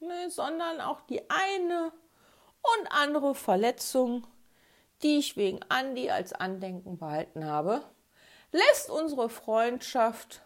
ne, 0.00 0.28
sondern 0.28 0.80
auch 0.80 1.00
die 1.02 1.30
eine 1.30 1.92
und 2.80 2.88
andere 2.90 3.36
Verletzung, 3.36 4.26
die 5.04 5.18
ich 5.18 5.36
wegen 5.36 5.60
Andi 5.68 6.10
als 6.10 6.32
Andenken 6.32 6.98
behalten 6.98 7.44
habe, 7.44 7.84
lässt 8.50 8.90
unsere 8.90 9.28
Freundschaft 9.28 10.42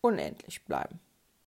unendlich 0.00 0.64
bleiben. 0.64 0.98